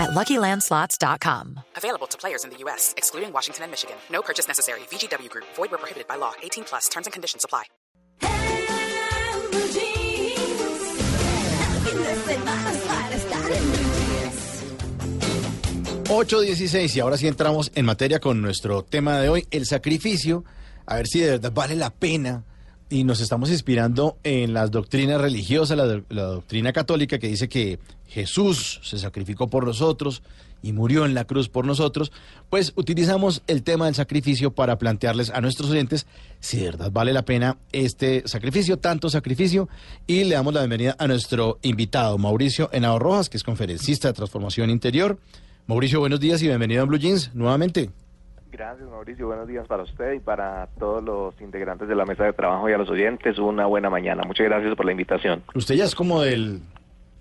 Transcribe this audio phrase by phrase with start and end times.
[0.00, 1.60] at LuckyLandSlots.com.
[1.76, 3.96] Available to players in the U.S., excluding Washington and Michigan.
[4.10, 4.80] No purchase necessary.
[4.90, 5.46] VGW Group.
[5.56, 6.32] Void where prohibited by law.
[6.42, 6.88] 18 plus.
[6.88, 7.64] Terms and conditions apply.
[16.10, 20.44] 8.16 y ahora sí entramos en materia con nuestro tema de hoy, el sacrificio,
[20.86, 22.44] a ver si de verdad vale la pena
[22.90, 28.80] y nos estamos inspirando en las doctrinas religiosas, la, doctrina católica que dice que Jesús
[28.82, 30.22] se sacrificó por nosotros
[30.60, 32.12] y murió en la cruz por nosotros,
[32.50, 36.06] pues utilizamos el tema del sacrificio para plantearles a nuestros oyentes
[36.40, 39.68] si de verdad vale la pena este sacrificio, tanto sacrificio,
[40.06, 44.14] y le damos la bienvenida a nuestro invitado, Mauricio Henao Rojas, que es conferencista de
[44.14, 45.18] transformación interior.
[45.66, 47.90] Mauricio, buenos días y bienvenido a Blue Jeans nuevamente.
[48.50, 49.26] Gracias, Mauricio.
[49.26, 52.72] Buenos días para usted y para todos los integrantes de la mesa de trabajo y
[52.72, 53.38] a los oyentes.
[53.38, 54.22] Una buena mañana.
[54.26, 55.42] Muchas gracias por la invitación.
[55.54, 56.60] Usted ya es como del,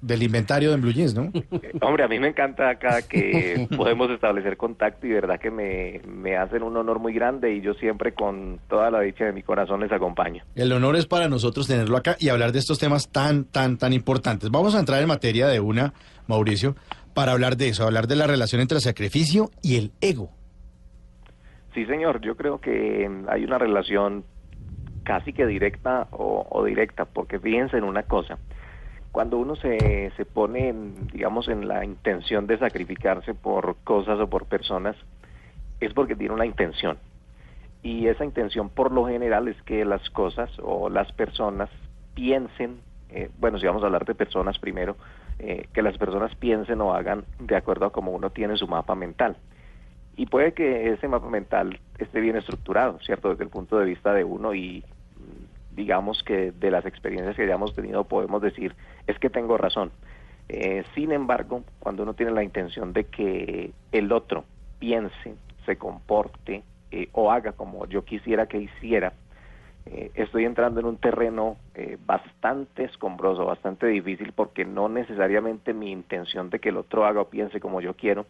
[0.01, 1.31] del inventario de Blue Jeans, ¿no?
[1.33, 6.01] Eh, hombre, a mí me encanta acá que podemos establecer contacto y verdad que me,
[6.07, 9.43] me hacen un honor muy grande y yo siempre con toda la dicha de mi
[9.43, 10.43] corazón les acompaño.
[10.55, 13.93] El honor es para nosotros tenerlo acá y hablar de estos temas tan, tan, tan
[13.93, 14.49] importantes.
[14.49, 15.93] Vamos a entrar en materia de una,
[16.27, 16.75] Mauricio,
[17.13, 20.38] para hablar de eso, hablar de la relación entre el sacrificio y el ego.
[21.73, 24.23] Sí, señor, yo creo que hay una relación
[25.03, 28.37] casi que directa o, directa, porque fíjense en una cosa,
[29.11, 34.29] cuando uno se, se pone, en, digamos, en la intención de sacrificarse por cosas o
[34.29, 34.95] por personas,
[35.79, 36.97] es porque tiene una intención.
[37.81, 41.69] Y esa intención por lo general es que las cosas o las personas
[42.13, 44.97] piensen, eh, bueno, si vamos a hablar de personas primero,
[45.39, 48.95] eh, que las personas piensen o hagan de acuerdo a cómo uno tiene su mapa
[48.95, 49.37] mental.
[50.19, 53.29] Y puede que ese mapa mental esté bien estructurado, ¿cierto?
[53.29, 54.83] Desde el punto de vista de uno y
[55.15, 58.75] mm, digamos que de las experiencias que hayamos tenido podemos decir,
[59.07, 59.93] es que tengo razón.
[60.49, 64.43] Eh, sin embargo, cuando uno tiene la intención de que el otro
[64.77, 65.35] piense,
[65.65, 69.13] se comporte eh, o haga como yo quisiera que hiciera,
[69.85, 71.55] eh, estoy entrando en un terreno
[72.05, 77.29] bastante escombroso, bastante difícil, porque no necesariamente mi intención de que el otro haga o
[77.29, 78.25] piense como yo quiero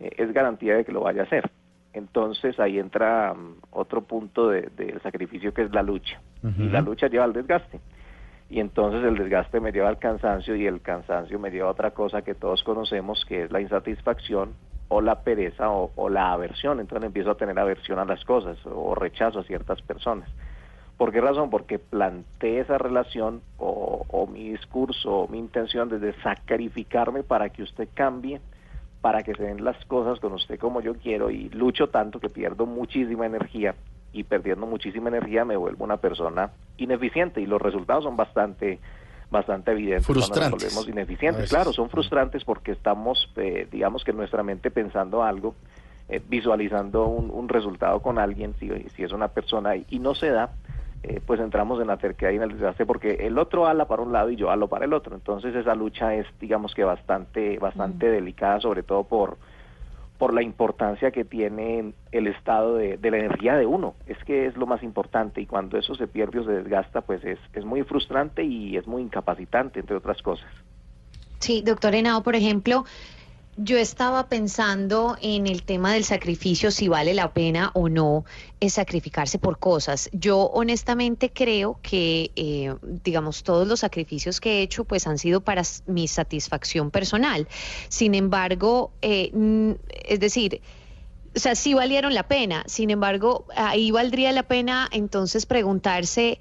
[0.00, 1.50] es garantía de que lo vaya a hacer.
[1.92, 6.20] Entonces ahí entra um, otro punto del de, sacrificio que es la lucha.
[6.42, 6.66] Uh -huh.
[6.66, 7.80] Y la lucha lleva al desgaste.
[8.50, 11.90] Y entonces el desgaste me lleva al cansancio y el cansancio me lleva a otra
[11.90, 14.54] cosa que todos conocemos, que es la insatisfacción
[14.88, 16.80] o la pereza o, o la aversión.
[16.80, 20.28] Entonces empiezo a tener aversión a las cosas o rechazo a ciertas personas.
[20.98, 21.48] ¿Por qué razón?
[21.48, 27.62] Porque planteé esa relación o, o, mi discurso o mi intención desde sacrificarme para que
[27.62, 28.40] usted cambie,
[29.00, 32.28] para que se den las cosas con usted como yo quiero y lucho tanto que
[32.28, 33.74] pierdo muchísima energía
[34.12, 38.78] y perdiendo muchísima energía me vuelvo una persona ineficiente y los resultados son bastante
[39.30, 40.38] bastante evidentes frustrantes.
[40.38, 41.50] cuando nos volvemos ineficientes.
[41.50, 45.54] Claro, son frustrantes porque estamos, eh, digamos que nuestra mente pensando algo,
[46.08, 50.30] eh, visualizando un, un, resultado con alguien, si, si es una persona y no se
[50.30, 50.50] da,
[51.02, 54.02] eh, pues entramos en la terquedad y en el desgaste porque el otro ala para
[54.02, 55.14] un lado y yo halo para el otro.
[55.14, 59.38] Entonces esa lucha es, digamos que bastante, bastante delicada, sobre todo por,
[60.18, 63.94] por la importancia que tiene el estado de, de, la energía de uno.
[64.06, 67.24] Es que es lo más importante y cuando eso se pierde o se desgasta, pues
[67.24, 70.50] es, es muy frustrante y es muy incapacitante, entre otras cosas.
[71.38, 72.84] Sí, doctor Henao, por ejemplo,
[73.60, 78.24] yo estaba pensando en el tema del sacrificio, si vale la pena o no
[78.60, 80.08] es sacrificarse por cosas.
[80.12, 85.40] Yo honestamente creo que, eh, digamos, todos los sacrificios que he hecho pues han sido
[85.40, 87.48] para mi satisfacción personal.
[87.88, 89.32] Sin embargo, eh,
[90.04, 90.60] es decir,
[91.34, 92.62] o sea, sí valieron la pena.
[92.66, 96.38] Sin embargo, ahí valdría la pena entonces preguntarse...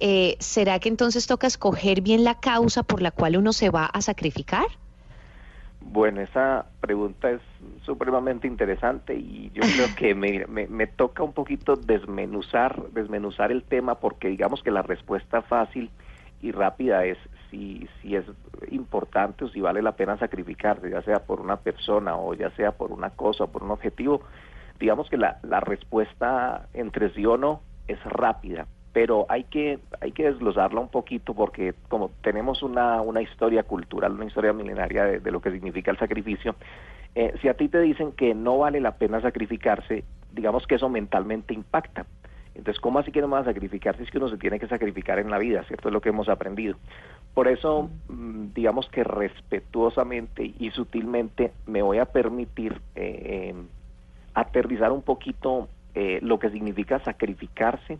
[0.00, 3.84] Eh, ¿Será que entonces toca escoger bien la causa por la cual uno se va
[3.84, 4.68] a sacrificar?
[5.80, 7.40] Bueno, esa pregunta es
[7.82, 13.62] supremamente interesante y yo creo que me, me, me, toca un poquito desmenuzar, desmenuzar el
[13.62, 15.90] tema porque digamos que la respuesta fácil
[16.40, 17.18] y rápida es
[17.50, 18.24] si, si es
[18.70, 22.72] importante o si vale la pena sacrificarse, ya sea por una persona o ya sea
[22.72, 24.22] por una cosa o por un objetivo.
[24.78, 30.12] Digamos que la, la respuesta entre sí o no es rápida, pero hay que hay
[30.12, 35.20] que desglosarla un poquito porque como tenemos una, una historia cultural, una historia milenaria de,
[35.20, 36.54] de lo que significa el sacrificio,
[37.14, 40.88] eh, si a ti te dicen que no vale la pena sacrificarse, digamos que eso
[40.88, 42.06] mentalmente impacta.
[42.54, 44.58] Entonces, ¿cómo así que no me va a sacrificar si es que uno se tiene
[44.58, 45.88] que sacrificar en la vida, ¿cierto?
[45.88, 46.76] Es lo que hemos aprendido.
[47.34, 53.54] Por eso, mm, digamos que respetuosamente y sutilmente me voy a permitir eh,
[54.34, 57.98] aterrizar un poquito eh, lo que significa sacrificarse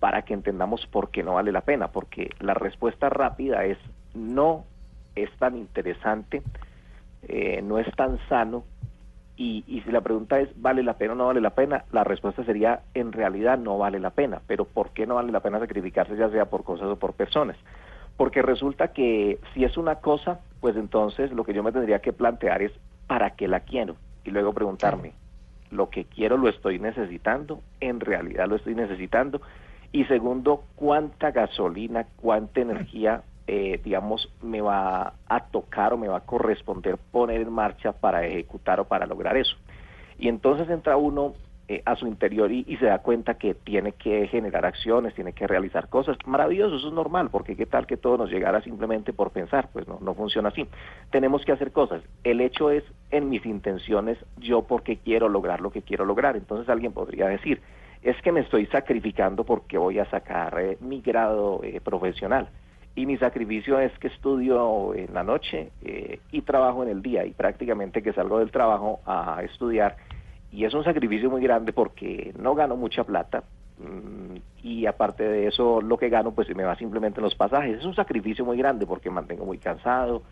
[0.00, 3.78] para que entendamos por qué no vale la pena, porque la respuesta rápida es
[4.14, 4.64] no
[5.14, 6.42] es tan interesante,
[7.22, 8.64] eh, no es tan sano,
[9.36, 11.84] y, y, si la pregunta es ¿vale la pena o no vale la pena?
[11.92, 15.40] La respuesta sería en realidad no vale la pena, pero ¿por qué no vale la
[15.40, 17.56] pena sacrificarse ya sea por cosas o por personas?
[18.16, 22.12] Porque resulta que si es una cosa, pues entonces lo que yo me tendría que
[22.12, 22.72] plantear es
[23.06, 23.94] ¿para qué la quiero?
[24.24, 25.12] Y luego preguntarme,
[25.70, 27.60] ¿lo que quiero lo estoy necesitando?
[27.80, 29.40] ¿En realidad lo estoy necesitando?
[29.92, 36.18] Y segundo, ¿cuánta gasolina, cuánta energía eh, digamos, me va a tocar o me va
[36.18, 39.56] a corresponder poner en marcha para ejecutar o para lograr eso.
[40.18, 41.32] Y entonces entra uno
[41.66, 45.46] eh, a su interior y, se da cuenta que tiene que generar acciones, tiene que
[45.46, 46.18] realizar cosas.
[46.26, 49.88] Maravilloso, eso es normal, porque qué tal que todo nos llegara simplemente por pensar, pues
[49.88, 50.68] no, no funciona así.
[51.10, 52.02] Tenemos que hacer cosas.
[52.24, 56.36] El hecho es en mis intenciones, yo porque quiero lograr lo que quiero lograr.
[56.36, 57.62] Entonces alguien podría decir,
[58.02, 62.48] es que me estoy sacrificando porque voy a sacar eh, mi grado profesional.
[62.98, 67.24] Y mi sacrificio es que estudio en la noche eh, y trabajo en el día
[67.24, 69.96] y prácticamente que salgo del trabajo a estudiar.
[70.50, 73.44] Y es un sacrificio muy grande porque no gano mucha plata
[73.78, 77.78] mm, y aparte de eso lo que gano pues me va simplemente en los pasajes.
[77.78, 80.24] Es un sacrificio muy grande porque mantengo muy cansado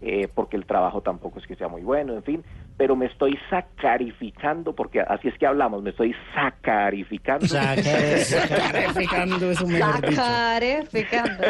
[0.00, 2.44] eh, porque el trabajo tampoco es que sea muy bueno, en fin,
[2.82, 7.46] pero me estoy sacarificando, porque así es que hablamos, me estoy sacarificando.
[7.46, 11.44] Sacarificando es un Sacarificando.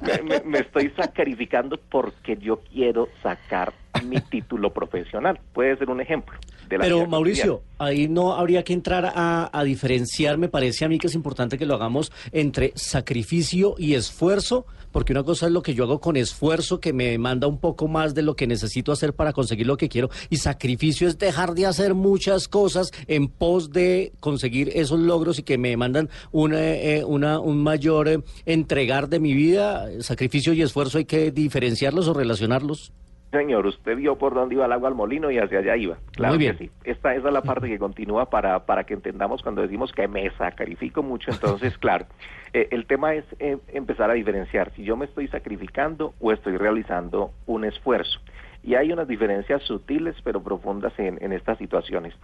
[0.24, 3.74] me, me, estoy sacrificando porque yo quiero sacar
[4.04, 5.40] mi título profesional.
[5.52, 6.38] Puede ser un ejemplo.
[6.68, 11.08] Pero Mauricio, ahí no habría que entrar a, a, diferenciar, me parece a mí que
[11.08, 15.74] es importante que lo hagamos entre sacrificio y esfuerzo, porque una cosa es lo que
[15.74, 19.14] yo hago con esfuerzo, que me manda un poco más de lo que necesito hacer
[19.14, 23.70] para conseguir lo que quiero, y sacrificio es dejar de hacer muchas cosas en pos
[23.70, 29.08] de conseguir esos logros y que me mandan una, eh, una, un mayor eh, entregar
[29.08, 29.88] de mi vida.
[30.00, 32.92] Sacrificio y esfuerzo hay que diferenciarlos o relacionarlos.
[33.32, 35.96] Señor, usted vio por dónde iba el agua al molino y hacia allá iba.
[36.12, 36.70] Claro que sí.
[36.84, 40.30] Esta, esa es la parte que continúa para, para que entendamos cuando decimos que me
[40.32, 41.30] sacrifico mucho.
[41.30, 42.04] Entonces, claro,
[42.52, 46.58] eh, el tema es eh, empezar a diferenciar si yo me estoy sacrificando o estoy
[46.58, 48.20] realizando un esfuerzo.
[48.62, 52.14] Y hay unas diferencias sutiles pero profundas en, en estas situaciones.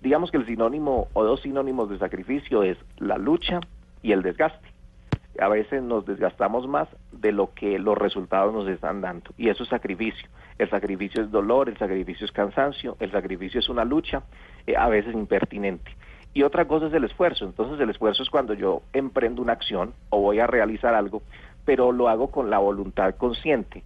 [0.00, 3.58] Digamos que el sinónimo o dos sinónimos de sacrificio es la lucha
[4.00, 4.71] y el desgaste
[5.38, 9.30] a veces nos desgastamos más de lo que los resultados nos están dando.
[9.36, 10.28] Y eso es sacrificio.
[10.58, 14.22] El sacrificio es dolor, el sacrificio es cansancio, el sacrificio es una lucha,
[14.66, 15.90] eh, a veces impertinente.
[16.34, 17.44] Y otra cosa es el esfuerzo.
[17.44, 21.22] Entonces el esfuerzo es cuando yo emprendo una acción o voy a realizar algo,
[21.64, 23.82] pero lo hago con la voluntad consciente.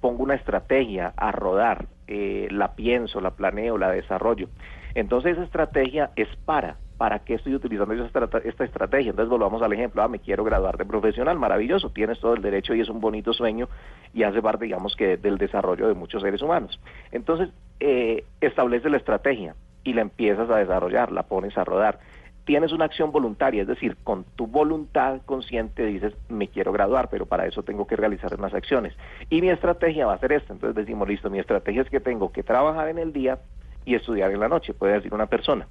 [0.00, 4.48] Pongo una estrategia a rodar, eh, la pienso, la planeo, la desarrollo.
[4.94, 9.08] Entonces esa estrategia es para, ¿para qué estoy utilizando esta, estrategia?
[9.08, 12.74] Entonces volvamos al ejemplo, ah, me quiero graduar de profesional, maravilloso, tienes todo el derecho
[12.74, 13.70] y es un bonito sueño
[14.12, 16.78] y hace parte, digamos, que del desarrollo de muchos seres humanos.
[17.10, 17.48] Entonces,
[17.80, 22.00] eh, establece la estrategia y la empiezas a desarrollar, la pones a rodar.
[22.44, 27.24] Tienes una acción voluntaria, es decir, con tu voluntad consciente dices, me quiero graduar, pero
[27.24, 28.94] para eso tengo que realizar unas acciones.
[29.30, 30.52] Y mi estrategia va a ser esta.
[30.52, 33.38] Entonces decimos, listo, mi estrategia es que tengo que trabajar en el día
[33.86, 35.66] y estudiar en la noche, puede decir una persona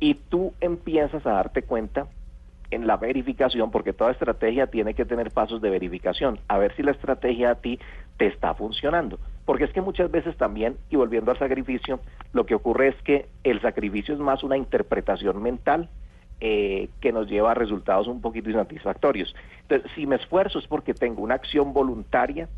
[0.00, 2.06] y tú empiezas a darte cuenta
[2.70, 6.82] en la verificación, porque toda estrategia tiene que tener pasos de verificación, a ver si
[6.82, 7.78] la estrategia a ti
[8.16, 9.18] te está funcionando.
[9.44, 12.00] Porque es que muchas veces también, y volviendo al sacrificio,
[12.32, 15.88] lo que ocurre es que el sacrificio es más una interpretación mental
[16.40, 19.34] eh, que nos lleva a resultados un poquito insatisfactorios.
[19.62, 22.48] Entonces, si me esfuerzo es porque tengo una acción voluntaria,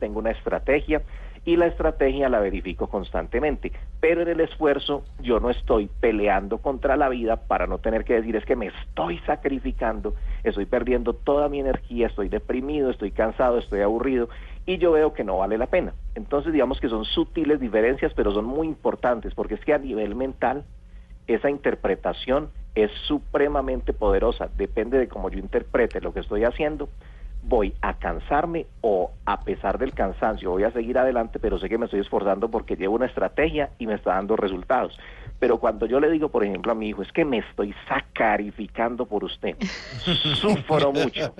[0.00, 1.02] tengo una estrategia,
[1.44, 3.72] y la estrategia la verifico constantemente.
[4.00, 8.14] Pero en el esfuerzo yo no estoy peleando contra la vida para no tener que
[8.14, 13.58] decir es que me estoy sacrificando, estoy perdiendo toda mi energía, estoy deprimido, estoy cansado,
[13.58, 14.28] estoy aburrido
[14.66, 15.94] y yo veo que no vale la pena.
[16.14, 20.14] Entonces digamos que son sutiles diferencias, pero son muy importantes porque es que a nivel
[20.14, 20.64] mental
[21.26, 26.88] esa interpretación es supremamente poderosa, depende de cómo yo interprete lo que estoy haciendo,
[27.42, 31.76] voy a cansarme o a pesar del cansancio voy a seguir adelante, pero sé que
[31.76, 34.98] me estoy esforzando porque llevo una estrategia y me está dando resultados.
[35.38, 39.06] Pero cuando yo le digo, por ejemplo, a mi hijo, es que me estoy sacarificando
[39.06, 39.56] por usted,
[40.36, 41.34] sufro mucho.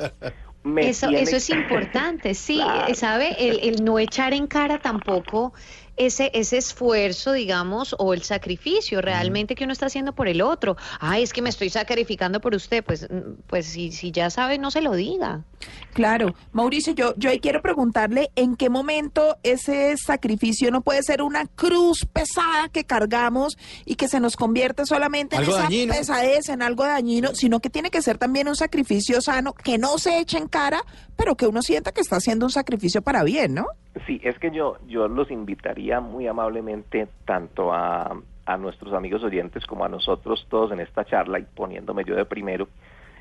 [0.76, 2.60] eso, eso es importante, sí,
[2.94, 3.36] ¿sabe?
[3.38, 5.52] El, el, no echar en cara tampoco
[5.96, 10.76] ese, ese esfuerzo, digamos, o el sacrificio realmente que uno está haciendo por el otro.
[11.00, 12.84] Ay, es que me estoy sacrificando por usted.
[12.84, 15.44] Pues, mm, pues si, si ya sabe, no se lo diga.
[15.92, 21.22] Claro, Mauricio, yo, yo ahí quiero preguntarle en qué momento ese sacrificio no puede ser
[21.22, 25.94] una cruz pesada que cargamos y que se nos convierte solamente en Algo esa dañino.
[25.94, 29.98] pesadez, en algo dañino, sino que tiene que ser también un sacrificio sano, que no
[29.98, 30.84] se eche en cara,
[31.16, 33.66] pero que uno sienta que está haciendo un sacrificio para bien, ¿no?
[34.06, 39.66] Sí, es que yo, yo los invitaría muy amablemente tanto a, a nuestros amigos oyentes
[39.66, 42.68] como a nosotros todos en esta charla y poniéndome yo de primero,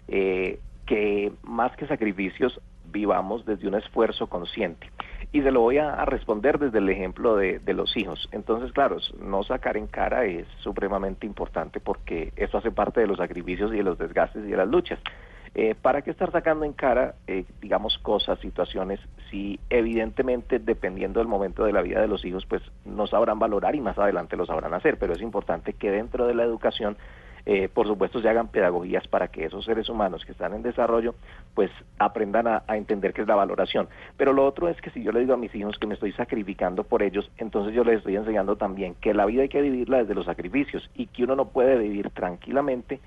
[0.08, 4.90] eh, que más que sacrificios vivamos desde un esfuerzo consciente.
[5.32, 8.28] Y se lo voy a, responder desde el ejemplo de, de los hijos.
[8.32, 13.18] Entonces, claro, no sacar en cara es supremamente importante porque eso hace parte de los
[13.18, 15.00] sacrificios y de los desgastes y de las luchas.
[15.54, 19.00] Eh, ¿Para qué estar sacando en cara, eh, digamos, cosas, situaciones,
[19.32, 23.74] si evidentemente, dependiendo del momento de la vida de los hijos, pues no sabrán valorar
[23.76, 24.98] y más adelante lo sabrán hacer?
[25.00, 26.98] Pero es importante que dentro de la educación,
[27.46, 31.16] eh, por supuesto, se hagan pedagogías para que esos seres humanos que están en desarrollo,
[31.56, 33.88] pues aprendan a, a entender qué es la valoración.
[34.18, 36.12] Pero lo otro es que si yo le digo a mis hijos que me estoy
[36.12, 40.00] sacrificando por ellos, entonces yo les estoy enseñando también que la vida hay que vivirla
[40.00, 43.00] desde los sacrificios y que uno no puede vivir tranquilamente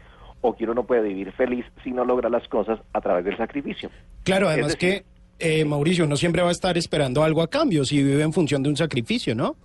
[0.47, 3.37] o que uno no puede vivir feliz si no logra las cosas a través del
[3.39, 3.91] sacrificio.
[4.25, 7.85] Claro, además decir, que, eh, Mauricio, uno siempre va a estar esperando algo a cambio
[7.85, 9.57] si vive en función de un sacrificio, ¿no?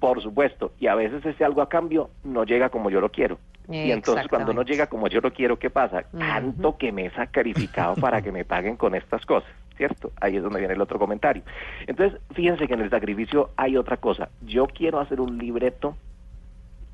[0.00, 3.38] Por supuesto, y a veces ese algo a cambio no llega como yo lo quiero.
[3.68, 6.02] Y entonces cuando no llega como yo lo quiero, ¿qué pasa?
[6.02, 10.12] Tanto que me he sacrificado para que me paguen con estas cosas, ¿cierto?
[10.20, 11.42] Ahí es donde viene el otro comentario.
[11.86, 14.28] Entonces, fíjense que en el sacrificio hay otra cosa.
[14.42, 15.96] Yo quiero hacer un libreto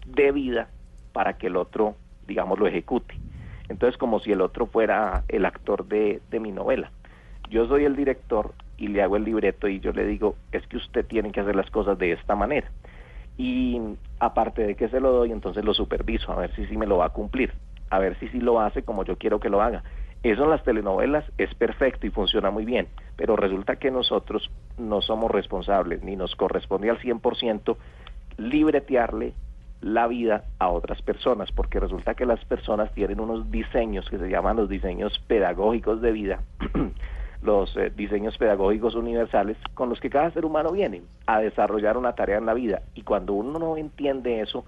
[0.07, 0.69] de vida
[1.13, 1.97] para que el otro,
[2.29, 3.17] digamos, lo ejecute.
[3.69, 6.93] Entonces, como si el otro fuera el actor de, de mi novela.
[7.51, 10.77] Yo soy el director y le hago el libreto y yo le digo, es que
[10.77, 12.71] usted tiene que hacer las cosas de esta manera.
[13.37, 13.81] Y
[14.21, 16.99] aparte de que se lo doy, entonces lo superviso, a ver si sí me lo
[16.99, 17.53] va a cumplir,
[17.91, 19.83] a ver si sí lo hace como yo quiero que lo haga.
[20.23, 25.03] Eso en las telenovelas es perfecto y funciona muy bien, pero resulta que nosotros no
[25.03, 27.77] somos responsables, ni nos corresponde al 100%
[28.37, 29.33] libretearle
[29.81, 34.29] la vida a otras personas, porque resulta que las personas tienen unos diseños que se
[34.29, 36.41] llaman los diseños pedagógicos de vida,
[37.43, 42.15] los eh, diseños pedagógicos universales con los que cada ser humano viene a desarrollar una
[42.15, 42.83] tarea en la vida.
[42.95, 44.65] Y cuando uno no entiende eso,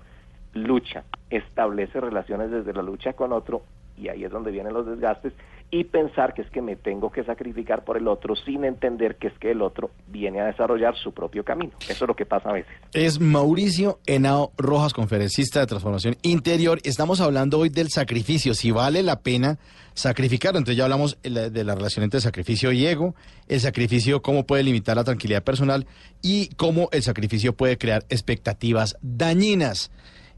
[0.55, 3.63] lucha, establece relaciones desde la lucha con otro,
[3.97, 5.33] y ahí es donde vienen los desgastes,
[5.75, 9.29] y pensar que es que me tengo que sacrificar por el otro sin entender que
[9.29, 11.73] es que el otro viene a desarrollar su propio camino.
[11.89, 12.71] Eso es lo que pasa a veces.
[12.93, 16.79] Es Mauricio Henao Rojas, conferencista de transformación interior.
[16.85, 19.59] Estamos hablando hoy del sacrificio, si vale la pena
[19.95, 20.51] sacrificar.
[20.57, 23.15] Entonces ya hablamos de la- de la relación entre sacrificio y ego,
[23.49, 25.87] el sacrificio cómo puede limitar la tranquilidad personal
[26.21, 29.91] y cómo el sacrificio puede crear expectativas dañinas.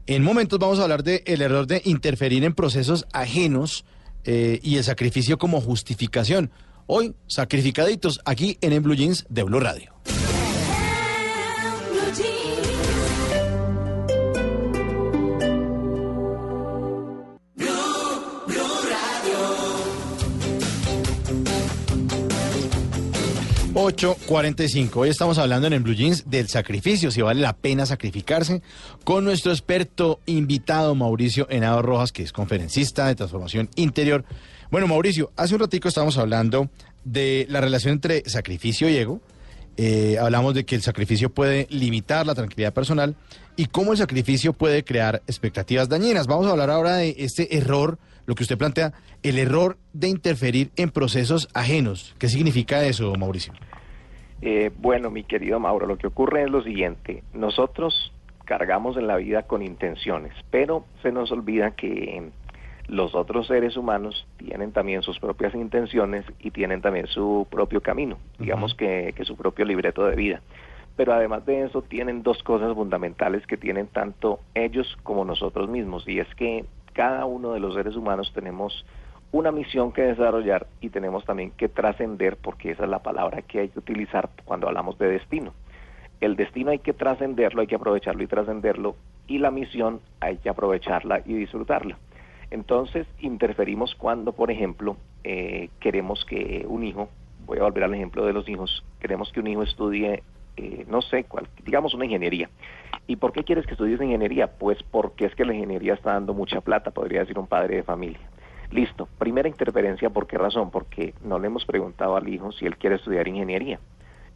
[0.07, 3.83] En momentos vamos a hablar del el error de interferir en procesos ajenos
[4.25, 6.51] eh, y el sacrificio como justificación.
[6.87, 9.93] Hoy, sacrificaditos aquí en En Blue Jeans de Blue Radio.
[23.77, 25.01] Ocho cuarenta y cinco.
[25.01, 28.61] Hoy estamos hablando en el Blue Jeans del sacrificio, si vale la pena sacrificarse,
[29.03, 34.23] con nuestro experto invitado Mauricio Henao Rojas, que es conferencista de transformación interior.
[34.71, 36.69] Bueno, Mauricio, hace un ratico estábamos hablando
[37.03, 39.19] de la relación entre sacrificio y ego.
[39.75, 43.17] Eh, hablamos de que el sacrificio puede limitar la tranquilidad personal
[43.57, 46.27] y cómo el sacrificio puede crear expectativas dañinas.
[46.27, 50.71] Vamos a hablar ahora de este error, lo que usted plantea, el error de interferir
[50.75, 52.15] en procesos ajenos.
[52.19, 53.53] ¿Qué significa eso, Mauricio?
[54.41, 57.23] Eh, bueno, mi querido Mauro, lo que ocurre es lo siguiente.
[57.33, 58.13] Nosotros
[58.45, 62.29] cargamos en la vida con intenciones, pero se nos olvida que
[62.87, 68.17] los otros seres humanos tienen también sus propias intenciones y tienen también su propio camino,
[68.37, 70.41] digamos que, que su propio libreto de vida.
[70.95, 76.07] Pero además de eso tienen dos cosas fundamentales que tienen tanto ellos como nosotros mismos,
[76.07, 76.65] y es que
[76.95, 78.85] cada uno de los seres humanos tenemos
[79.33, 83.59] una misión que desarrollar y tenemos también que trascender, porque esa es la palabra que
[83.59, 85.53] hay que utilizar cuando hablamos de destino.
[86.21, 88.95] El destino hay que trascenderlo, hay que aprovecharlo y trascenderlo,
[89.27, 91.97] y la misión hay que aprovecharla y disfrutarla.
[92.49, 97.09] Entonces interferimos cuando, por ejemplo, eh, queremos que un hijo,
[97.45, 100.23] voy a volver al ejemplo de los hijos, queremos que un hijo estudie,
[100.57, 102.49] eh, no sé, cuál, digamos una ingeniería.
[103.07, 104.47] ¿Y por qué quieres que estudies ingeniería?
[104.47, 107.83] Pues porque es que la ingeniería está dando mucha plata, podría decir un padre de
[107.83, 108.19] familia.
[108.71, 110.71] Listo, primera interferencia, ¿por qué razón?
[110.71, 113.79] Porque no le hemos preguntado al hijo si él quiere estudiar ingeniería.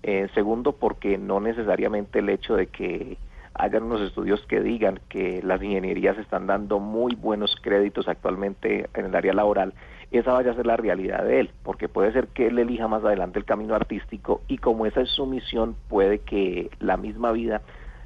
[0.04, 3.18] Eh, segundo, porque no necesariamente el hecho de que
[3.54, 9.06] hayan unos estudios que digan que las ingenierías están dando muy buenos créditos actualmente en
[9.06, 9.74] el área laboral,
[10.12, 13.04] esa vaya a ser la realidad de él, porque puede ser que él elija más
[13.04, 17.62] adelante el camino artístico y como esa es su misión, puede que la misma vida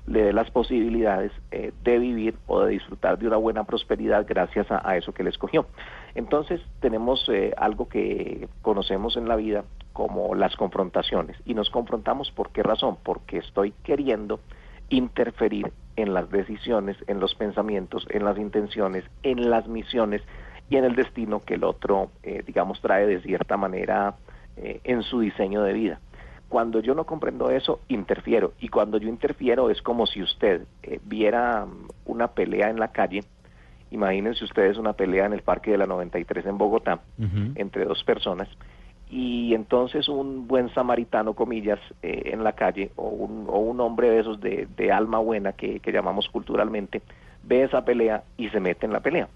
[0.06, 4.68] le dé las posibilidades eh, de vivir o de disfrutar de una buena prosperidad gracias
[4.70, 5.66] a, eso que le escogió.
[6.14, 12.32] Entonces tenemos eh, algo que conocemos en la vida como las confrontaciones y nos confrontamos
[12.32, 14.40] por qué razón, porque estoy queriendo
[14.90, 20.22] interferir en las decisiones, en los pensamientos, en las intenciones, en las misiones
[20.78, 24.16] en el destino que el otro, eh, digamos, trae de cierta manera
[24.56, 26.00] en su diseño de vida.
[26.54, 28.54] Cuando yo no comprendo eso, interfiero.
[28.60, 32.90] Y cuando yo interfiero es como si usted eh, viera mm, una pelea en la
[32.90, 33.24] calle.
[33.90, 37.00] Imagínense ustedes una pelea en el Parque de la 93 en Bogotá,
[37.56, 38.48] entre dos personas.
[39.10, 44.12] Y entonces un buen samaritano, comillas, eh, en la calle, o un, o un hombre
[44.12, 47.02] de esos de, de alma buena que, que llamamos culturalmente,
[47.42, 49.28] ve esa pelea y se mete en la pelea,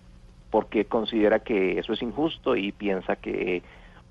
[0.50, 3.62] porque considera que eso es injusto y piensa que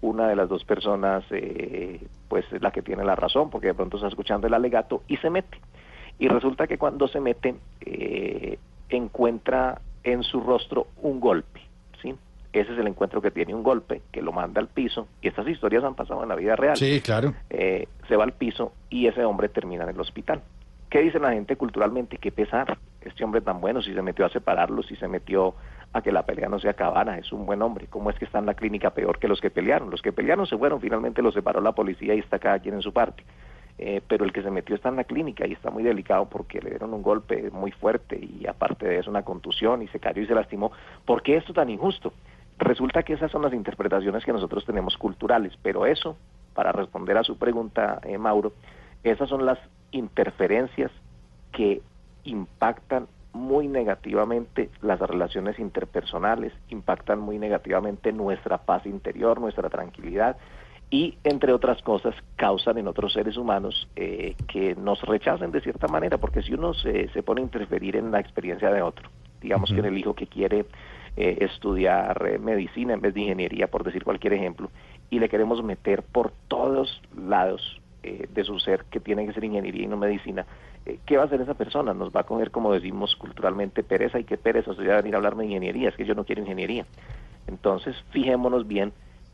[0.00, 3.74] una de las dos personas eh, pues es la que tiene la razón porque de
[3.74, 5.58] pronto está escuchando el alegato y se mete.
[6.18, 11.60] Y resulta que cuando se mete eh, encuentra en su rostro un golpe
[12.00, 12.14] sí
[12.52, 15.46] ese es el encuentro que tiene un golpe que lo manda al piso y estas
[15.48, 16.76] historias han pasado en la vida real.
[16.76, 17.34] Sí claro.
[17.50, 20.42] Eh, se va al piso y ese hombre termina en el hospital.
[20.88, 24.30] Qué dice la gente culturalmente qué pesar este hombre tan bueno si se metió a
[24.30, 25.54] separarlos si se metió
[25.92, 27.86] a que la pelea no se acabara, es un buen hombre.
[27.88, 29.90] ¿Cómo es que está en la clínica peor que los que pelearon?
[29.90, 32.82] Los que pelearon se fueron, finalmente los separó la policía y está cada quien en
[32.82, 33.24] su parte.
[33.78, 36.60] Eh, pero el que se metió está en la clínica y está muy delicado porque
[36.62, 40.22] le dieron un golpe muy fuerte y aparte de eso una contusión y se cayó
[40.22, 40.72] y se lastimó.
[41.04, 42.12] ¿Por qué esto tan injusto?
[42.58, 46.16] Resulta que esas son las interpretaciones que nosotros tenemos culturales, pero eso,
[46.54, 48.52] para responder a su pregunta, eh, Mauro,
[49.04, 49.58] esas son las
[49.90, 50.90] interferencias
[51.52, 51.82] que
[52.24, 60.36] impactan muy negativamente las relaciones interpersonales, impactan muy negativamente nuestra paz interior, nuestra tranquilidad
[60.90, 65.88] y, entre otras cosas, causan en otros seres humanos eh, que nos rechacen de cierta
[65.88, 69.70] manera, porque si uno se, se pone a interferir en la experiencia de otro, digamos
[69.70, 70.66] que en el hijo que quiere
[71.16, 74.70] eh, estudiar eh, medicina en vez de ingeniería, por decir cualquier ejemplo,
[75.10, 79.84] y le queremos meter por todos lados de su ser que tiene que ser ingeniería
[79.84, 80.46] y no medicina,
[80.84, 81.94] eh, ¿qué va a hacer esa persona?
[81.94, 85.18] Nos va a coger, como decimos culturalmente, pereza y qué pereza, o sea, venir a
[85.18, 86.86] hablarme de ingeniería, es que yo no quiero ingeniería.
[87.46, 88.92] Entonces, fijémonos bien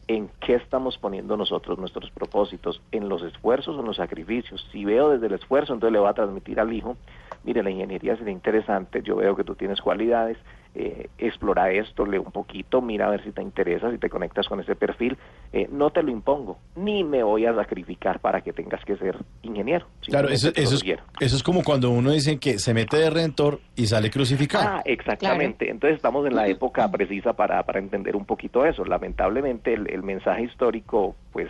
[0.08, 4.66] en qué estamos poniendo nosotros nuestros propósitos, en los esfuerzos o en los sacrificios.
[4.72, 6.96] Si veo desde el esfuerzo, entonces le va a transmitir al hijo,
[7.44, 10.38] mire, la ingeniería sería interesante, yo veo que tú tienes cualidades,
[10.74, 14.48] eh, explora esto, lee un poquito, mira a ver si te interesa, si te conectas
[14.48, 15.18] con ese perfil.
[15.52, 19.16] Eh, no te lo impongo, ni me voy a sacrificar para que tengas que ser
[19.42, 19.86] ingeniero.
[20.02, 20.84] Claro, eso, eso, es,
[21.20, 24.64] eso es como cuando uno dice que se mete de redentor y sale crucificado.
[24.66, 25.70] Ah, exactamente.
[25.70, 28.84] Entonces estamos en la época precisa para, para entender un poquito eso.
[28.84, 31.48] Lamentablemente el, el mensaje histórico, pues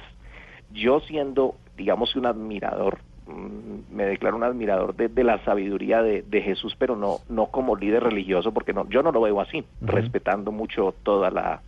[0.72, 2.98] yo siendo, digamos, un admirador
[3.90, 8.52] me declaro un admirador de, la sabiduría de, Jesús, pero no, no como líder religioso,
[8.52, 11.60] porque no, yo no lo veo así, respetando mucho toda la,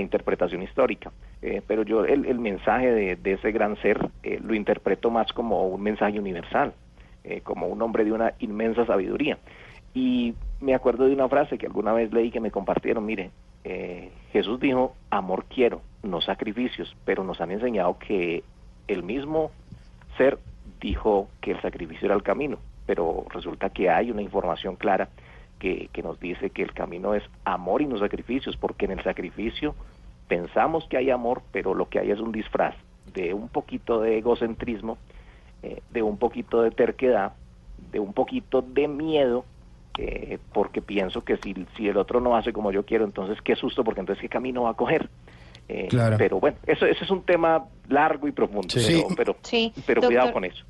[0.00, 1.12] interpretación histórica.
[1.42, 5.82] Eh, pero yo el, mensaje de, ese gran ser eh, lo interpreto más como un
[5.82, 6.72] mensaje universal,
[7.24, 9.38] eh, como un hombre de una inmensa sabiduría.
[9.94, 13.30] Y me acuerdo de una frase que alguna vez leí que me compartieron, mire,
[14.32, 18.44] Jesús dijo, amor quiero, no sacrificios, pero nos han enseñado que
[18.86, 19.50] el mismo
[20.16, 20.38] ser
[20.80, 25.08] dijo que el sacrificio era el camino, pero resulta que hay una información clara
[25.58, 29.02] que, que nos dice que el camino es amor y no sacrificios, porque en el
[29.02, 29.74] sacrificio
[30.28, 32.74] pensamos que hay amor, pero lo que hay es un disfraz
[33.14, 34.98] de un poquito de egocentrismo,
[35.62, 37.32] eh, de un poquito de terquedad,
[37.90, 39.44] de un poquito de miedo,
[39.98, 43.56] eh, porque pienso que si, si el otro no hace como yo quiero, entonces qué
[43.56, 45.08] susto, porque entonces qué camino va a coger.
[45.68, 48.68] Eh, pero bueno, eso, eso es un tema largo y profundo,
[49.16, 49.36] pero,
[49.84, 50.64] pero, cuidado con eso.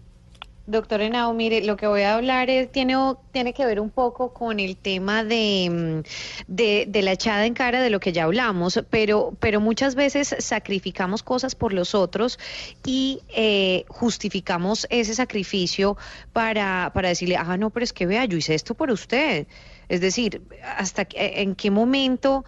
[0.68, 2.96] Doctor Henao, mire, lo que voy a hablar es, tiene,
[3.30, 7.80] tiene que ver un poco con el tema de, mm, de, la echada en cara
[7.80, 12.40] de lo que ya hablamos, pero, pero muchas veces sacrificamos cosas por los otros
[12.84, 15.96] y eh, justificamos ese sacrificio
[16.32, 19.46] para, para decirle, ah, no, pero es que vea, yo hice esto por usted.
[19.88, 20.42] Es decir,
[20.76, 22.44] hasta en qué momento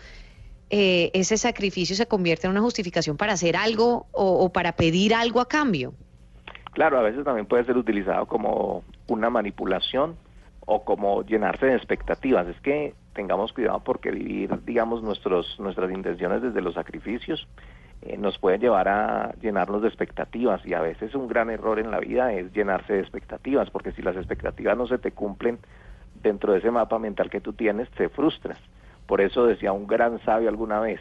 [0.70, 5.40] eh, ese sacrificio se convierte en una justificación para hacer algo o, para pedir algo
[5.40, 5.94] a cambio.
[6.72, 10.16] Claro, a veces también puede ser utilizado como una manipulación
[10.66, 12.46] o como llenarse de expectativas.
[12.46, 17.48] Es que tengamos cuidado porque vivir, digamos, nuestros, nuestras intenciones desde los sacrificios
[18.02, 21.90] eh, nos puede llevar a llenarnos de expectativas y a veces un gran error en
[21.90, 25.58] la vida es llenarse de expectativas, porque si las expectativas no se te cumplen
[26.22, 28.58] dentro de ese mapa mental que tú tienes, te frustras.
[29.08, 31.00] Por eso decía un gran sabio alguna vez,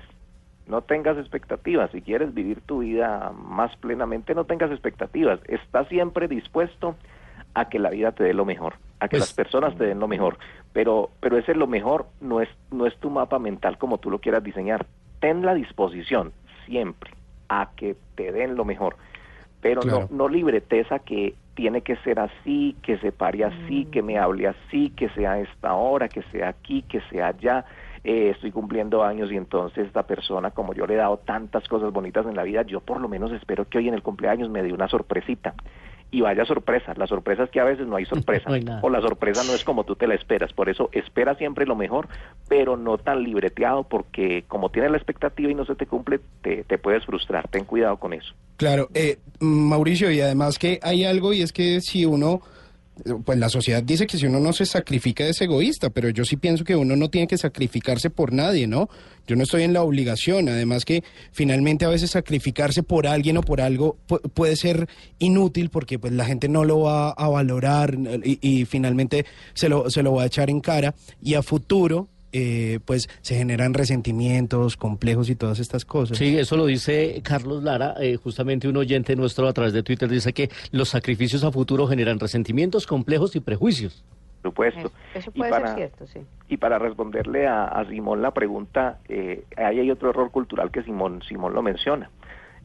[0.66, 6.28] no tengas expectativas, si quieres vivir tu vida más plenamente, no tengas expectativas, está siempre
[6.30, 6.96] dispuesto
[7.54, 10.00] a que la vida te dé lo mejor, a que Pues- las personas te den
[10.00, 10.38] lo mejor,
[10.72, 14.20] pero pero ese lo mejor no es no es tu mapa mental como tú lo
[14.20, 14.86] quieras diseñar.
[15.20, 16.32] Ten la disposición
[16.66, 17.12] siempre
[17.50, 18.96] a que te den lo mejor,
[19.62, 20.08] pero Claro.
[20.12, 24.18] no no libretes a que tiene que ser así, que se pare así, que me
[24.18, 27.66] hable así, que sea a esta hora, que sea aquí, que sea allá.
[28.10, 31.92] Eh, estoy cumpliendo años y entonces esta persona, como yo le he dado tantas cosas
[31.92, 34.64] bonitas en la vida, yo por lo menos espero que hoy en el cumpleaños me
[34.64, 35.54] dé una sorpresita.
[36.10, 38.80] Y vaya sorpresa, la sorpresa es que a veces no hay sorpresa, No hay nada.
[38.82, 41.76] o la sorpresa no es como tú te la esperas, por eso espera siempre lo
[41.76, 42.08] mejor,
[42.48, 46.64] pero no tan libreteado, porque como tienes la expectativa y no se te cumple, te,
[46.64, 48.34] te puedes frustrar, ten cuidado con eso.
[48.56, 52.40] Claro, eh, Mauricio, y además que hay algo y es que si uno,
[53.26, 56.38] pues la sociedad dice que si uno no se sacrifica es egoísta, pero yo sí
[56.38, 58.90] pienso que uno no tiene que sacrificarse por nadie, ¿no?
[59.28, 63.42] Yo no estoy en la obligación, además que finalmente a veces sacrificarse por alguien o
[63.42, 64.88] por algo pu- puede ser
[65.20, 69.90] inútil porque pues la gente no lo va a valorar y, y finalmente se lo,
[69.90, 72.08] se lo va a echar en cara y a futuro
[72.40, 76.18] eh, pues se generan resentimientos, complejos y todas estas cosas.
[76.18, 80.08] Sí, eso lo dice Carlos Lara, eh, justamente un oyente nuestro a través de Twitter
[80.08, 84.04] dice que los sacrificios a futuro generan resentimientos, complejos y prejuicios.
[84.44, 84.80] Por supuesto.
[84.80, 86.20] Eso, eso Y puede para- ser cierto, sí.
[86.48, 90.84] Y para responderle a, a Simón la pregunta, eh, ahí hay otro error cultural que
[90.84, 92.10] Simón, Simón lo menciona.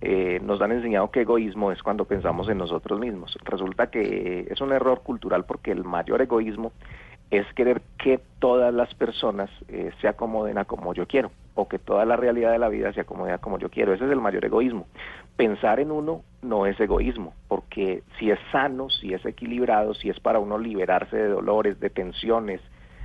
[0.05, 3.39] Eh, nos han enseñado que egoísmo es cuando pensamos en nosotros mismos.
[3.45, 6.73] Resulta que es un error cultural porque el mayor egoísmo
[7.33, 11.79] es querer que todas las personas eh, se acomoden a como yo quiero o que
[11.79, 13.95] toda la realidad de la vida se acomode a como yo quiero.
[13.95, 14.87] Ese es el mayor egoísmo.
[15.35, 20.21] Pensar en uno no es egoísmo, porque si es sano, si es equilibrado, si es
[20.21, 22.61] para uno liberarse de dolores, de tensiones,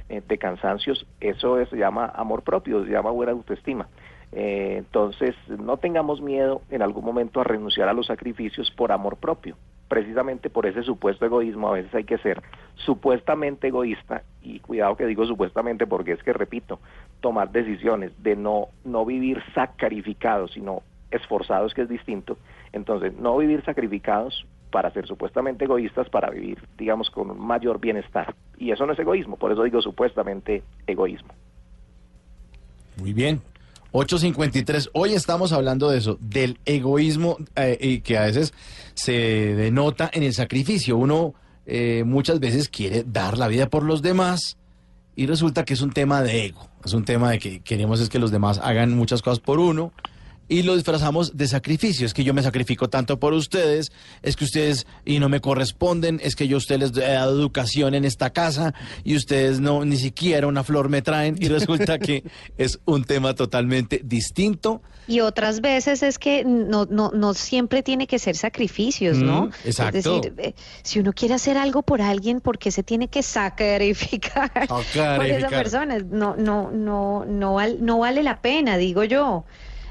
[0.10, 3.88] eh, de cansancios, eso es- se llama amor propio, se llama buena autoestima.
[4.34, 9.16] Eh, entonces, no tengamos miedo en algún momento a renunciar a los sacrificios por amor
[9.16, 9.56] propio.
[9.88, 12.41] Precisamente por ese supuesto egoísmo, a veces hay que ser
[12.76, 16.80] supuestamente egoísta, y cuidado que digo supuestamente porque es que, repito,
[17.21, 22.38] tomar decisiones de no, no vivir sacrificados, sino esforzados, que es distinto.
[22.73, 28.36] Entonces, no vivir sacrificados para ser supuestamente egoístas, para vivir, digamos, con un mayor bienestar.
[28.58, 31.34] Y eso no es egoísmo, por eso digo supuestamente egoísmo.
[32.97, 33.41] Muy bien.
[33.91, 34.89] 853.
[34.93, 38.54] Hoy estamos hablando de eso, del egoísmo eh, y que a veces
[38.93, 40.97] se denota en el sacrificio.
[40.97, 41.34] Uno
[41.65, 44.58] eh, muchas veces quiere dar la vida por los demás
[45.15, 46.69] y resulta que es un tema de ego.
[46.86, 49.91] Es un tema de que queremos es que los demás hagan muchas cosas por uno
[50.50, 52.06] y lo disfrazamos de sacrificio.
[52.06, 56.20] Es que yo me sacrifico tanto por ustedes, es que ustedes y no me corresponden,
[56.24, 59.84] es que yo a ustedes les he dado educación en esta casa y ustedes no
[59.86, 62.24] ni siquiera una flor me traen y resulta que
[62.58, 64.82] es un tema totalmente distinto.
[65.10, 69.46] Y otras veces es que no, no, no siempre tiene que ser sacrificios, ¿no?
[69.46, 69.98] Mm, exacto.
[69.98, 73.24] Es decir, eh, si uno quiere hacer algo por alguien, ¿por qué se tiene que
[73.24, 76.00] sacrificar por esa persona?
[76.00, 79.46] No, no, no, no, val- no vale la pena, digo yo.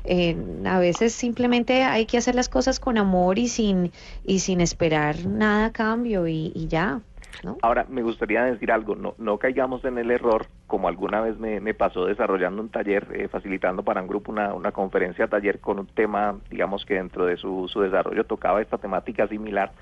[0.07, 3.90] Eh, a veces simplemente hay que hacer las cosas con amor y sin,
[4.25, 7.01] y sin esperar nada a cambio y, ya,
[7.42, 7.59] ¿no?
[7.62, 11.61] Ahora, me gustaría decir algo, no, no caigamos en el error, como alguna vez me,
[11.61, 15.81] me pasó desarrollando un taller, eh, facilitando para un grupo una, una conferencia taller con
[15.81, 19.73] un tema, digamos que dentro de su, su desarrollo tocaba esta temática similar.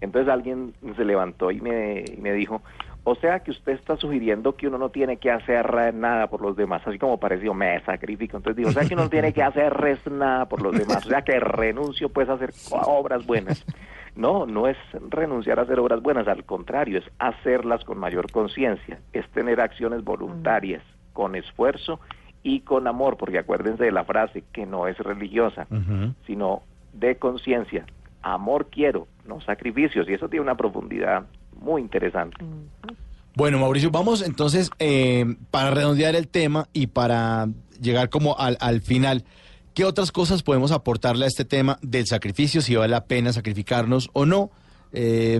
[0.00, 2.62] Entonces alguien se levantó y me, y me dijo,
[3.08, 6.56] o sea que usted está sugiriendo que uno no tiene que hacer nada por los
[6.56, 8.36] demás, así como pareció, me sacrifico.
[8.36, 11.06] Entonces dijo, o sea que uno no tiene que hacer res nada por los demás,
[11.06, 13.64] o sea que renuncio pues a hacer obras buenas.
[14.16, 14.76] No, no es
[15.08, 20.02] renunciar a hacer obras buenas, al contrario, es hacerlas con mayor conciencia, es tener acciones
[20.02, 22.00] voluntarias, con esfuerzo
[22.42, 25.68] y con amor, porque acuérdense de la frase que no es religiosa,
[26.26, 27.86] sino de conciencia.
[28.22, 31.26] Amor quiero, no sacrificios, y eso tiene una profundidad
[31.60, 32.36] muy interesante.
[33.34, 37.48] Bueno, Mauricio, vamos entonces eh, para redondear el tema y para
[37.80, 39.24] llegar como al, al final.
[39.74, 44.08] ¿Qué otras cosas podemos aportarle a este tema del sacrificio, si vale la pena sacrificarnos
[44.14, 44.50] o no?
[44.92, 45.38] Eh,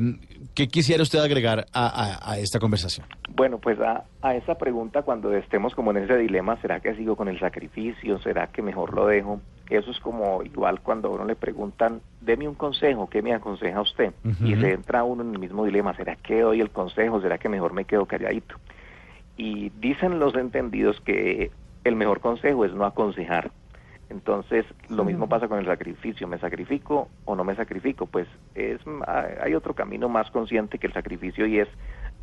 [0.54, 3.06] ¿Qué quisiera usted agregar a, a- a esta conversación?
[3.34, 7.16] Bueno, pues a, a esa pregunta, cuando estemos como en ese dilema, ¿será que sigo
[7.16, 8.18] con el sacrificio?
[8.20, 9.40] ¿Será que mejor lo dejo?
[9.68, 13.80] Eso es como igual cuando a uno le preguntan, deme un consejo, ¿qué me aconseja
[13.80, 14.12] usted?
[14.44, 17.20] Y se entra uno en el mismo dilema, ¿será que doy el consejo?
[17.20, 18.54] ¿Será que mejor me quedo calladito?
[19.36, 21.50] Y dicen los entendidos que
[21.84, 23.50] el mejor consejo es no aconsejar.
[24.08, 26.28] Entonces, lo mismo pasa con el sacrificio.
[26.28, 28.06] ¿Me sacrifico o no me sacrifico?
[28.06, 28.80] Pues es,
[29.40, 31.68] hay otro camino más consciente que el sacrificio y es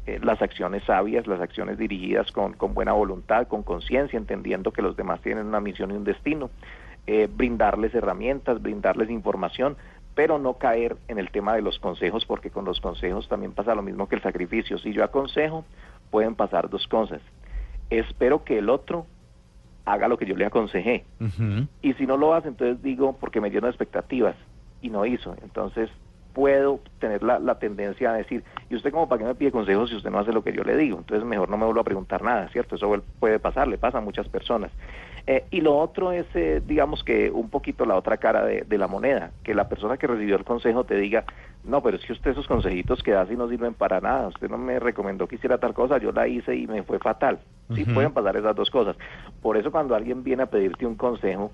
[0.05, 4.81] eh, las acciones sabias, las acciones dirigidas con, con buena voluntad, con conciencia, entendiendo que
[4.81, 6.49] los demás tienen una misión y un destino.
[7.05, 9.75] Eh, brindarles herramientas, brindarles información,
[10.15, 13.75] pero no caer en el tema de los consejos, porque con los consejos también pasa
[13.75, 14.77] lo mismo que el sacrificio.
[14.77, 15.65] Si yo aconsejo,
[16.11, 17.21] pueden pasar dos cosas.
[17.89, 19.05] Espero que el otro
[19.85, 21.05] haga lo que yo le aconsejé.
[21.81, 24.35] Y si no lo hace, entonces digo, porque me dieron expectativas
[24.81, 25.35] y no hizo.
[25.43, 25.89] Entonces
[26.33, 29.89] puedo tener la, la, tendencia a decir, ¿y usted como para qué me pide consejos
[29.89, 30.97] si usted no hace lo que yo le digo?
[30.97, 32.75] Entonces mejor no me vuelvo a preguntar nada, ¿cierto?
[32.75, 34.71] Eso puede pasar, le pasa a muchas personas.
[35.25, 38.87] Eh, y lo otro es, eh, digamos que un poquito la otra cara de, la
[38.87, 41.23] moneda, que la persona que recibió el consejo te diga,
[41.63, 44.49] no, pero es que usted esos consejitos que da así no sirven para nada, usted
[44.49, 47.39] no me recomendó que hiciera tal cosa, yo la hice y me fue fatal.
[47.73, 48.97] Sí pueden pasar esas dos cosas.
[49.41, 51.51] Por eso cuando alguien viene a pedirte un consejo,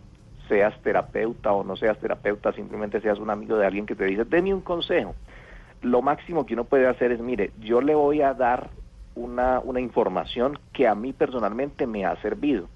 [0.50, 4.26] seas terapeuta o no seas terapeuta, simplemente seas un amigo de alguien que te dice,
[4.26, 5.16] deme un consejo.
[5.82, 8.70] Lo máximo que uno puede hacer es, mire, yo le voy a dar
[9.16, 12.68] una, una información que a mí personalmente me ha servido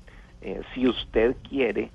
[0.42, 1.90] eh, si usted quiere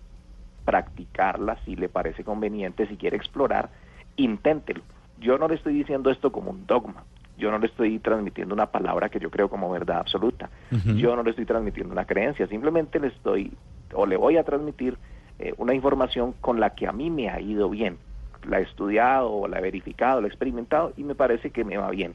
[0.64, 3.70] practicarla, si le parece conveniente, si quiere explorar,
[4.16, 4.82] inténtelo.
[5.20, 7.04] Yo no le estoy diciendo esto como un dogma.
[7.36, 10.50] Yo no le estoy transmitiendo una palabra que yo creo como verdad absoluta.
[10.96, 12.48] Yo no le estoy transmitiendo una creencia.
[12.48, 13.52] Simplemente le estoy
[13.94, 14.98] o le voy a transmitir
[15.38, 17.98] eh, una información con la que a mí me ha ido bien.
[18.48, 21.90] La he estudiado, la he verificado, la he experimentado y me parece que me va
[21.90, 22.14] bien.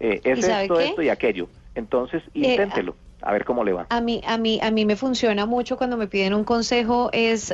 [0.00, 1.48] Eh, es esto, esto y aquello.
[1.74, 3.86] Entonces, inténtelo a ver cómo le va.
[3.90, 7.52] A mí, a mí, a mí me funciona mucho cuando me piden un consejo es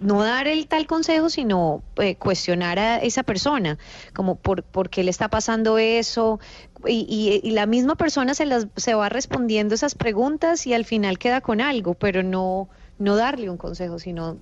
[0.00, 3.78] no dar el tal consejo, sino eh, cuestionar a esa persona,
[4.12, 6.40] como por, por qué le está pasando eso,
[6.86, 11.18] y, y, la misma persona se las se va respondiendo esas preguntas y al final
[11.18, 14.36] queda con algo, pero no no darle un consejo, sino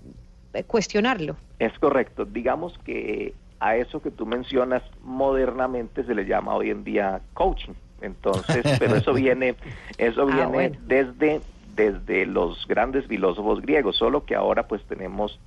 [0.55, 1.37] eh, cuestionarlo.
[1.59, 2.25] Es correcto.
[2.25, 7.73] Digamos que a eso que tú mencionas modernamente se le llama hoy en día coaching
[8.01, 9.55] entonces, pero eso viene,
[9.99, 11.41] eso ah, viene desde
[11.75, 15.39] desde los grandes filósofos griegos, solo que ahora pues tenemos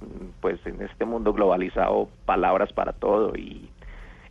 [0.41, 3.67] pues en este mundo globalizado palabras para todo y,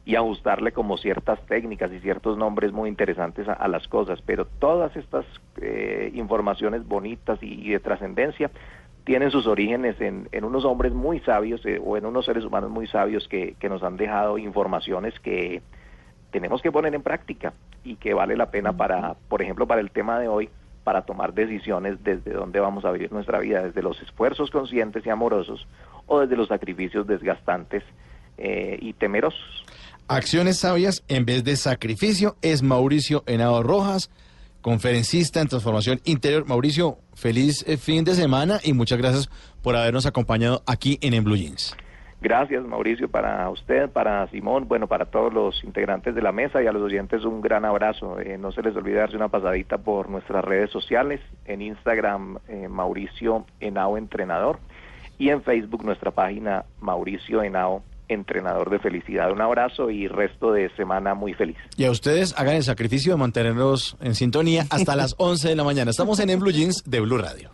[0.08, 4.96] y ajustarle como ciertas técnicas y ciertos nombres muy interesantes a, las cosas, pero todas
[4.96, 5.26] estas
[5.60, 8.50] eh, informaciones bonitas y, de trascendencia
[9.04, 12.70] tienen sus orígenes en, en unos hombres muy sabios eh, o en unos seres humanos
[12.70, 15.60] muy sabios que, que nos han dejado informaciones que,
[16.30, 17.52] tenemos que poner en práctica
[17.84, 20.48] y que vale la pena para, por ejemplo, para el tema de hoy,
[20.84, 25.10] para tomar decisiones desde dónde vamos a vivir nuestra vida, desde los esfuerzos conscientes y
[25.10, 25.66] amorosos
[26.06, 27.82] o desde los sacrificios desgastantes
[28.38, 29.64] eh, y temerosos.
[30.10, 34.10] Acciones sabias en vez de sacrificio es Mauricio Henao Rojas,
[34.62, 36.46] conferencista en transformación interior.
[36.48, 39.28] Mauricio, feliz eh, fin de semana y muchas gracias
[39.62, 41.76] por habernos acompañado aquí en En Blue Jeans.
[42.22, 46.66] Gracias, Mauricio, para usted, para Simón, bueno, para todos los integrantes de la mesa y
[46.66, 48.18] a los oyentes un gran abrazo.
[48.18, 52.66] Eh, no se les olvide darse una pasadita por nuestras redes sociales, en Instagram eh,
[52.66, 54.58] Mauricio Henao Entrenador
[55.18, 59.30] y en Facebook nuestra página Mauricio Henao entrenador de felicidad.
[59.32, 61.56] Un abrazo y resto de semana muy feliz.
[61.76, 65.64] Y a ustedes hagan el sacrificio de mantenernos en sintonía hasta las 11 de la
[65.64, 65.90] mañana.
[65.90, 67.50] Estamos en, en Blue Jeans de Blue Radio.